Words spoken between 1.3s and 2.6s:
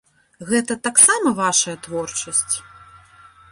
вашая творчасць?